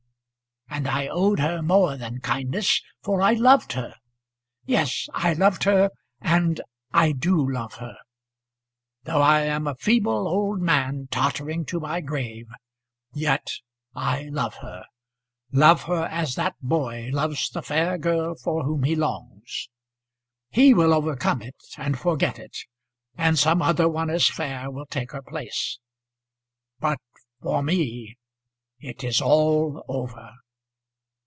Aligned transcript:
"And 0.73 0.87
I 0.87 1.07
owed 1.09 1.39
her 1.39 1.61
more 1.61 1.95
than 1.97 2.21
kindness, 2.21 2.81
for 3.03 3.21
I 3.21 3.33
loved 3.33 3.73
her; 3.73 3.93
yes, 4.65 5.07
I 5.13 5.33
loved 5.33 5.65
her, 5.65 5.89
and 6.21 6.59
I 6.93 7.11
do 7.11 7.47
love 7.51 7.75
her. 7.75 7.97
Though 9.03 9.21
I 9.21 9.41
am 9.41 9.67
a 9.67 9.75
feeble 9.75 10.27
old 10.29 10.59
man, 10.61 11.07
tottering 11.11 11.65
to 11.65 11.79
my 11.81 11.99
grave, 12.01 12.47
yet 13.13 13.51
I 13.93 14.29
love 14.31 14.55
her 14.61 14.85
love 15.51 15.83
her 15.83 16.05
as 16.05 16.33
that 16.35 16.55
boy 16.61 17.09
loves 17.11 17.49
the 17.49 17.61
fair 17.61 17.97
girl 17.99 18.33
for 18.33 18.63
whom 18.63 18.83
he 18.83 18.95
longs. 18.95 19.69
He 20.49 20.73
will 20.73 20.93
overcome 20.95 21.41
it, 21.43 21.61
and 21.77 21.99
forget 21.99 22.39
it, 22.39 22.57
and 23.17 23.37
some 23.37 23.61
other 23.61 23.89
one 23.89 24.09
as 24.09 24.27
fair 24.29 24.71
will 24.71 24.87
take 24.87 25.11
her 25.11 25.21
place. 25.21 25.77
But 26.79 26.99
for 27.41 27.61
me 27.61 28.15
it 28.79 29.03
is 29.03 29.21
all 29.21 29.83
over." 29.89 30.31